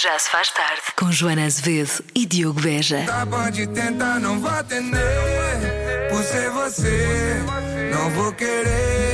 [0.00, 0.82] Já se faz tarde.
[0.94, 3.02] Com Joana Azevedo e Diogo Beja.
[3.04, 5.00] Tá, pode tentar, não vou atender.
[6.08, 7.42] Por ser você,
[7.92, 9.07] não vou querer.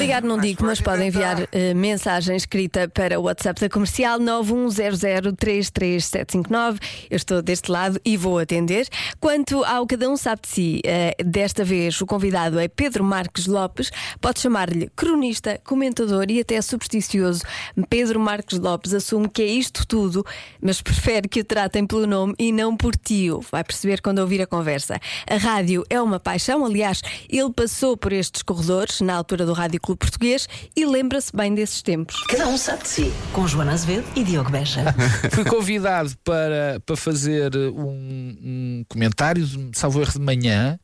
[0.00, 6.78] Ligar não digo, mas podem enviar eh, mensagem escrita para o WhatsApp da comercial 910033759.
[7.10, 8.88] Eu estou deste lado e vou atender.
[9.20, 13.46] Quanto ao Cada Um Sabe de Si, eh, desta vez o convidado é Pedro Marques
[13.46, 13.90] Lopes.
[14.22, 17.42] Pode chamar-lhe cronista, comentador e até supersticioso.
[17.90, 20.24] Pedro Marques Lopes assume que é isto tudo,
[20.62, 23.44] mas prefere que o tratem pelo nome e não por tio.
[23.52, 24.98] Vai perceber quando ouvir a conversa.
[25.28, 29.78] A rádio é uma paixão, aliás, ele passou por estes corredores na altura do Rádio
[29.78, 32.16] Clube Português e lembra-se bem desses tempos.
[32.28, 33.12] Cada um sabe de si.
[33.32, 34.82] Com Joana Azevedo e Diogo Beja.
[35.32, 40.78] Fui convidado para, para fazer um, um comentário, salvo erro de manhã,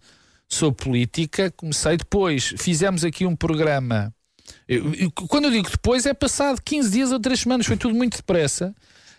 [0.48, 1.50] sobre política.
[1.56, 4.12] Comecei depois, fizemos aqui um programa.
[4.68, 7.94] Eu- eu- quando eu digo depois, é passado 15 dias ou 3 semanas, foi tudo
[7.94, 8.74] muito depressa.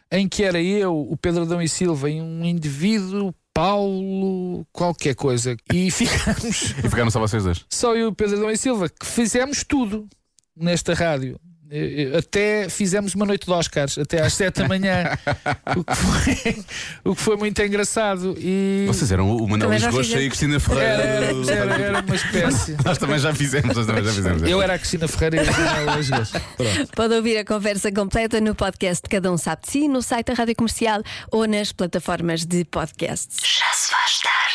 [0.10, 5.58] Em que era eu, o Pedro Adão e Silva e um indivíduo, Paulo, qualquer coisa.
[5.74, 7.66] E ficamos E ficaram só vocês dois.
[7.74, 10.08] só eu e o Pedro Adão e Silva, que fizemos tudo
[10.56, 11.40] nesta rádio.
[11.70, 15.18] Eh, eh, Até fizemos uma noite de Oscars, até às 7 da manhã,
[15.76, 16.66] o, que foi,
[17.04, 18.36] o que foi muito engraçado.
[18.40, 20.88] E Vocês eram o Manuel Luís Gosta e a Cristina Ferreira.
[21.04, 22.78] era, do- era, era, uma espécie.
[22.86, 24.44] Nós também já fizemos, nós também já fizemos.
[24.44, 26.92] Eu era a Cristina Ferreira e o Pronto.
[26.96, 30.28] Pode ouvir a conversa completa no podcast de Cada Um Sabe de Si, no site
[30.28, 33.38] da Rádio Comercial ou nas plataformas de podcasts.
[33.44, 34.47] Já se faz tarde.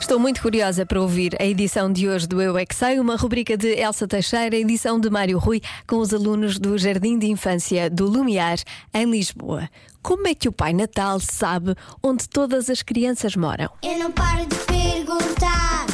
[0.00, 3.14] Estou muito curiosa para ouvir a edição de hoje do Eu é Que Sei, uma
[3.16, 7.88] rubrica de Elsa Teixeira, edição de Mário Rui, com os alunos do Jardim de Infância
[7.88, 8.58] do Lumiar,
[8.92, 9.70] em Lisboa.
[10.02, 13.70] Como é que o Pai Natal sabe onde todas as crianças moram?
[13.82, 15.86] Eu não paro de perguntar,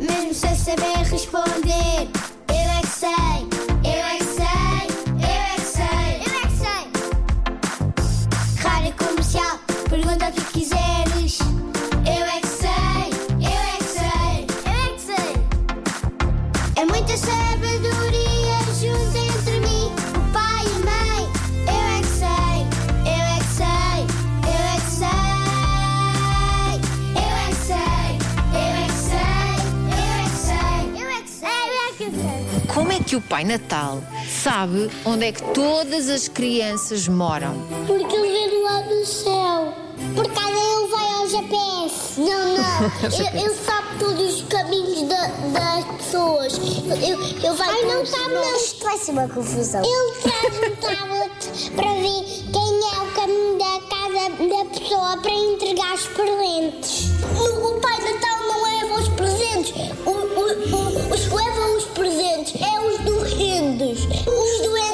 [0.00, 2.08] mesmo sem saber responder.
[2.48, 3.08] Eu é que sei,
[3.84, 4.42] eu é que sei,
[5.16, 6.82] eu é que sei, eu é que sei.
[8.62, 10.51] Rádio comercial, pergunta o que
[33.12, 34.02] que o Pai Natal
[34.42, 37.52] sabe onde é que todas as crianças moram?
[37.86, 39.74] Porque ele vem do lado do céu.
[40.16, 42.18] Por causa ele vai ao GPS.
[42.20, 42.92] Não, não.
[43.36, 46.56] ele, ele sabe todos os caminhos da- das pessoas.
[46.56, 48.56] Ele, ele vai Ai, não sabe não.
[48.56, 49.82] Isto vai ser uma confusão.
[49.84, 55.30] Ele traz um tablet para ver quem é o caminho da casa da pessoa para
[55.32, 57.10] entregar os presentes.
[57.38, 59.74] O, o Pai Natal não leva os presentes.
[60.06, 61.71] O, o- o- os que levam os presentes
[63.24, 64.91] é os doentes.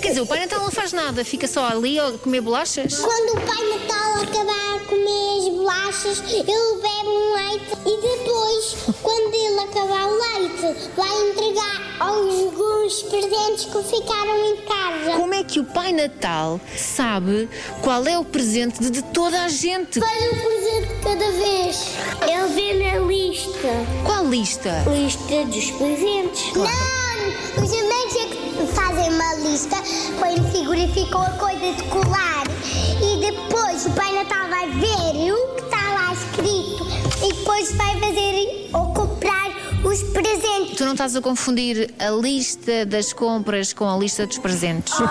[0.00, 3.00] Então quer dizer, o Pai Natal não faz nada, fica só ali a comer bolachas?
[3.00, 8.96] Quando o Pai Natal acabar a comer as bolachas, ele bebe um leite e depois,
[9.02, 15.18] quando ele acabar o leite, vai entregar alguns presentes que ficaram em casa.
[15.18, 17.50] Como é que o Pai Natal sabe
[17.82, 20.00] qual é o presente de, de toda a gente?
[20.00, 21.90] Faz um presente cada vez.
[22.22, 23.68] Ele vê na lista.
[24.06, 24.82] Qual lista?
[24.88, 26.54] Lista dos presentes.
[26.54, 27.00] Não!
[27.62, 29.76] Os amigos é que fazem uma lista,
[30.18, 32.44] põem no frigorífico a coisa de colar
[33.02, 36.86] e depois o Pai Natal vai ver o que está lá escrito
[37.24, 39.50] e depois vai fazer ou comprar
[39.84, 40.76] os presentes.
[40.76, 44.94] Tu não estás a confundir a lista das compras com a lista dos presentes?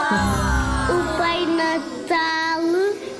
[0.89, 2.61] O Pai Natal,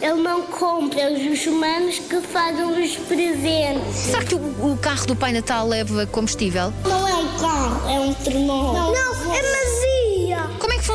[0.02, 3.96] ele não compra, os humanos que fazem os presentes.
[3.96, 6.74] Será que o, o carro do Pai Natal leva combustível?
[6.84, 8.74] Não é um carro, é um trenó.
[8.74, 9.10] Não, é.
[9.20, 9.89] Como é que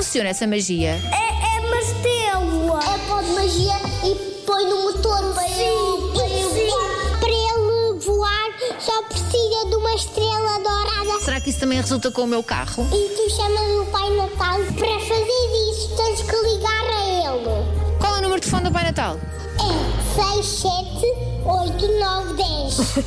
[0.04, 1.00] funciona essa magia?
[1.12, 2.76] É, é martelo.
[2.76, 7.19] É pó de magia e põe no motor para ele, para ele voar.
[7.20, 11.22] Para ele voar, só precisa de uma estrela dourada.
[11.22, 12.86] Será que isso também resulta com o meu carro?
[12.92, 15.97] E tu chamas o Pai Natal para fazer isso.
[15.97, 17.98] Tens que ligar a ele.
[17.98, 19.18] Qual é o número de telefone do Pai Natal?
[19.59, 20.66] É 6, 7,
[21.45, 22.45] 8, 9, 10.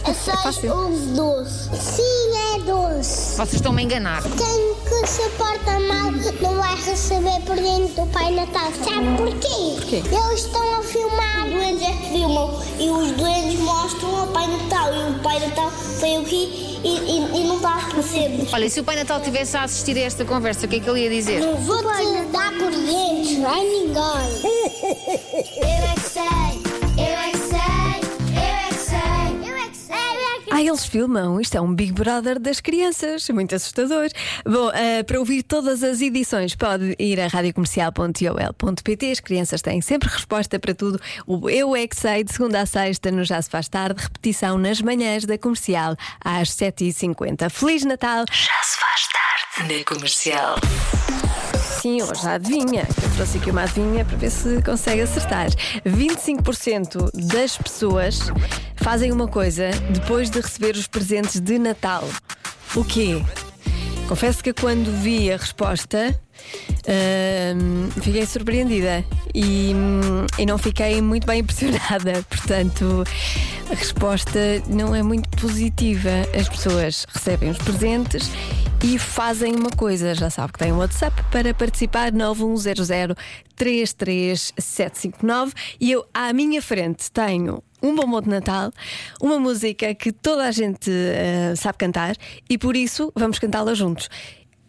[0.04, 1.69] É 6, 11, 12.
[1.80, 3.36] Sim, é 12.
[3.38, 4.21] Vocês estão-me a enganar.
[4.24, 6.12] Quem que se porta mal
[6.42, 8.71] não vai receber presente do Pai Natal.
[8.83, 9.95] Sabe porquê?
[9.95, 11.45] Eles estão a filmar.
[11.48, 14.94] Os doentes é que filmam e os doentes mostram ao Pai Natal.
[14.94, 18.48] E o Pai Natal veio aqui e, e- e não está a receber.
[18.54, 20.89] Olha, se o Pai Natal estivesse a assistir a esta conversa, o que é que
[20.89, 21.39] ele ia dizer?
[21.42, 23.98] Não vou te dar presentes a ninguém.
[30.67, 31.39] eles filmam.
[31.39, 33.27] Isto é um Big Brother das crianças.
[33.29, 34.09] Muito assustador.
[34.45, 39.11] Bom, eh, para ouvir todas as edições, pode ir a radiocomercial.ol.pt.
[39.11, 40.99] As crianças têm sempre resposta para tudo.
[41.25, 44.01] O Eu é que sei, de segunda a sexta, no Já se faz tarde.
[44.01, 47.49] Repetição nas manhãs da comercial, às 7h50.
[47.49, 48.25] Feliz Natal!
[48.31, 50.55] Já se faz tarde na comercial.
[51.87, 52.85] Sim, hoje a adivinha.
[53.01, 55.47] Eu trouxe aqui uma adivinha para ver se consegue acertar.
[55.85, 58.29] 25% das pessoas
[58.75, 62.03] fazem uma coisa depois de receber os presentes de Natal.
[62.75, 63.23] O quê?
[64.09, 66.13] Confesso que quando vi a resposta
[67.55, 69.71] hum, fiquei surpreendida e,
[70.37, 72.21] e não fiquei muito bem impressionada.
[72.29, 73.05] Portanto,
[73.71, 76.09] a resposta não é muito positiva.
[76.37, 78.29] As pessoas recebem os presentes
[78.83, 80.13] e fazem uma coisa.
[80.13, 83.15] Já sabe que tem um WhatsApp para participar 9100
[83.56, 88.71] 33759 e eu à minha frente tenho um bombom de Natal,
[89.21, 92.15] uma música que toda a gente eh, sabe cantar
[92.50, 94.09] e por isso vamos cantá-la juntos.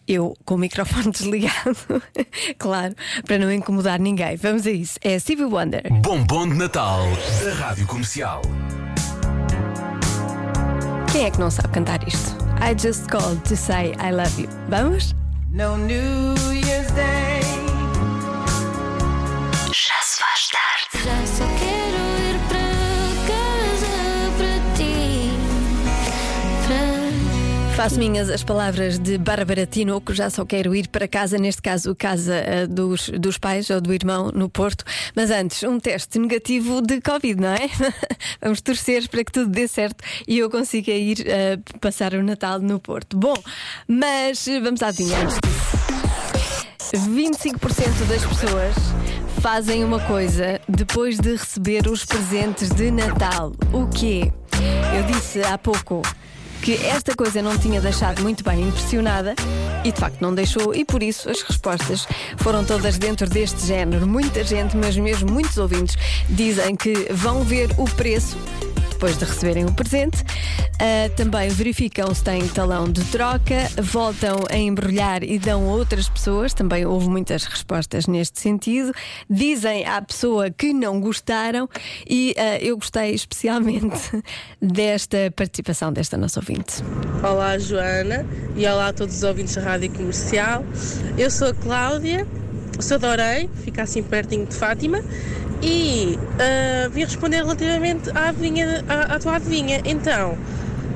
[0.07, 1.77] Eu com o microfone desligado,
[2.59, 2.95] claro,
[3.27, 4.37] para não incomodar ninguém.
[4.37, 4.99] Vamos a isso.
[5.03, 5.83] É Stevie Wonder.
[6.01, 7.05] Bombom de Natal
[7.45, 8.41] da Rádio Comercial.
[11.13, 12.48] Quem é que não sabe cantar isto?
[12.61, 14.49] I just called to say I love you.
[14.69, 15.15] Vamos?
[15.51, 16.35] No New
[27.79, 31.95] Faço minhas as palavras de Bárbara Tinoco, já só quero ir para casa, neste caso,
[31.95, 34.85] casa eh, dos, dos pais ou do irmão no Porto.
[35.15, 37.71] Mas antes, um teste negativo de Covid, não é?
[38.43, 42.59] Vamos torcer para que tudo dê certo e eu consiga ir eh, passar o Natal
[42.59, 43.17] no Porto.
[43.17, 43.37] Bom,
[43.87, 45.39] mas vamos antes disso.
[47.13, 48.75] 25% das pessoas
[49.41, 53.53] fazem uma coisa depois de receber os presentes de Natal.
[53.73, 54.33] O quê?
[54.97, 56.03] Eu disse há pouco
[56.63, 59.35] que esta coisa não tinha deixado muito bem impressionada
[59.85, 62.07] e de facto não deixou, e por isso as respostas
[62.39, 64.07] foram todas dentro deste género.
[64.07, 65.97] Muita gente, mas mesmo muitos ouvintes,
[66.29, 68.37] dizem que vão ver o preço
[68.99, 70.25] depois de receberem o presente.
[70.81, 76.09] Ah, também verificam se têm talão de troca, voltam a embrulhar e dão a outras
[76.09, 76.53] pessoas.
[76.53, 78.93] Também houve muitas respostas neste sentido.
[79.31, 81.69] Dizem à pessoa que não gostaram
[82.11, 84.21] e ah, eu gostei especialmente
[84.61, 86.83] desta participação desta nossa ouvinte.
[87.23, 90.65] Olá Joana e olá a todos os ouvintes da Rádio Comercial.
[91.17, 92.27] Eu sou a Cláudia,
[92.83, 93.07] sou de
[93.65, 95.03] fica assim pertinho de Fátima
[95.63, 99.81] e ah, vim responder relativamente à, adivinha, à, à tua adivinha.
[99.85, 100.39] Então,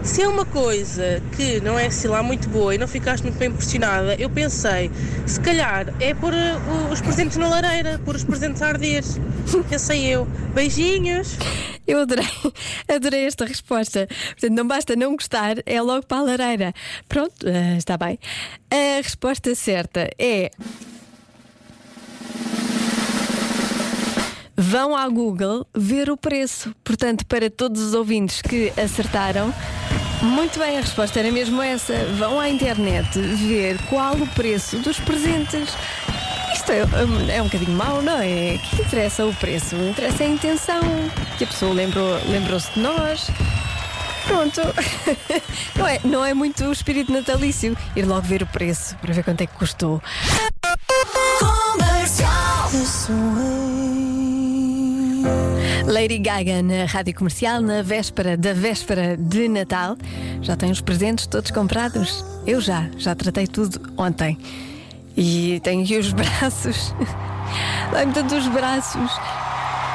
[0.03, 3.39] se é uma coisa que não é assim lá muito boa e não ficaste muito
[3.39, 4.91] bem impressionada, eu pensei,
[5.27, 9.03] se calhar é pôr o- os presentes na lareira, pôr os presentes a arder.
[9.69, 10.25] Pensei eu.
[10.55, 11.37] Beijinhos!
[11.87, 12.25] Eu adorei,
[12.89, 14.07] adorei esta resposta.
[14.31, 16.73] Portanto, não basta não gostar, é logo para a lareira.
[17.09, 18.19] Pronto, ah, está bem.
[18.71, 20.51] A resposta certa é.
[24.57, 26.75] Vão ao Google ver o preço.
[26.85, 29.53] Portanto, para todos os ouvintes que acertaram,
[30.23, 31.95] muito bem, a resposta era mesmo essa.
[32.19, 35.71] Vão à internet ver qual o preço dos presentes.
[36.55, 36.81] Isto é,
[37.37, 38.59] é um bocadinho mau, não é?
[38.59, 39.75] Que interessa o preço?
[39.75, 40.81] Interessa a intenção.
[41.39, 43.29] Que a pessoa lembrou- lembrou-se de nós.
[44.27, 44.61] Pronto.
[45.75, 49.25] Não é, não é muito o espírito natalício ir logo ver o preço para ver
[49.25, 50.01] quanto é que custou.
[55.87, 59.97] Lady Gaga na rádio comercial na véspera da véspera de Natal.
[60.41, 62.25] Já tem os presentes todos comprados?
[62.47, 64.39] Eu já, já tratei tudo ontem.
[65.17, 66.95] E tenho aqui os braços.
[67.91, 69.11] Dá-me tanto os braços.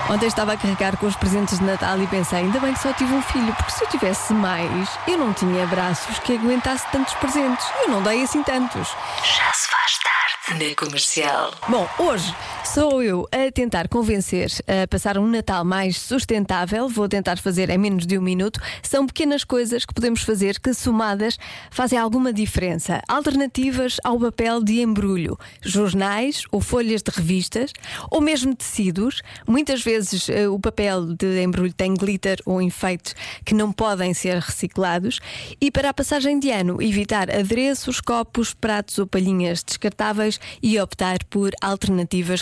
[0.10, 2.94] Ontem estava a carregar com os presentes de Natal e pensei, ainda bem que só
[2.94, 7.14] tive um filho, porque se eu tivesse mais, eu não tinha braços que aguentasse tantos
[7.16, 7.66] presentes.
[7.82, 8.88] Eu não dei assim tantos.
[9.24, 11.52] Já se faz tarde na comercial.
[11.68, 12.34] Bom, hoje
[12.74, 16.90] sou eu a tentar convencer a passar um Natal mais sustentável.
[16.90, 18.60] Vou tentar fazer em menos de um minuto.
[18.84, 21.38] São pequenas coisas que podemos fazer que, somadas,
[21.72, 23.02] fazem alguma diferença.
[23.08, 27.72] Alternativas ao papel de embrulho, jornais ou folhas de revistas,
[28.12, 29.22] ou mesmo tecidos.
[29.48, 34.40] Muitas vezes eh, o papel de embrulho tem glitter ou enfeites que não podem ser
[34.40, 35.20] reciclados.
[35.62, 41.24] E para a passagem de ano, evitar adereços, copos, pratos ou palhinhas descartáveis e optar
[41.30, 42.42] por alternativas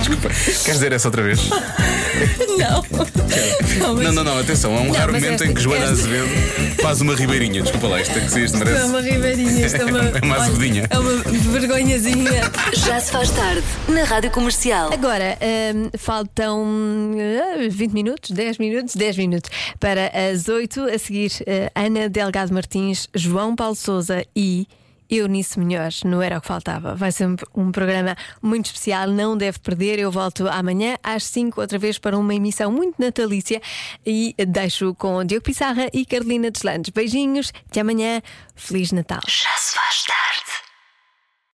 [0.00, 0.28] Desculpa.
[0.30, 1.40] Queres dizer essa outra vez?
[2.58, 2.84] Não.
[3.94, 4.76] mas- Não, não, não, atenção.
[4.76, 6.28] Há um Não, raro mas momento esta- em que Joana esta- Azevedo
[6.82, 7.62] faz uma ribeirinha.
[7.62, 8.84] Desculpa lá, isto é que se isto é merece.
[8.84, 10.86] uma ribeirinha, isto é uma, É uma olha, azedinha.
[10.90, 12.42] É uma vergonhazinha.
[12.72, 14.92] Já se faz tarde na Rádio Comercial.
[14.92, 15.38] Agora,
[15.74, 16.66] hum, faltam
[17.54, 20.84] ah, 20 minutos, 10 minutos, 10 minutos para as 8.
[20.84, 21.30] A seguir,
[21.74, 24.66] ah, Ana Delgado Martins, João Paulo Souza e.
[25.10, 26.94] Eunice Melhores, não era o que faltava.
[26.94, 29.98] Vai ser um, um programa muito especial, não deve perder.
[29.98, 33.60] Eu volto amanhã às 5, outra vez, para uma emissão muito natalícia.
[34.06, 36.90] E deixo com Diogo Pissarra e Carolina Deslandes.
[36.90, 38.22] Beijinhos, até amanhã.
[38.54, 39.20] Feliz Natal.
[39.26, 40.69] Já se faz tarde.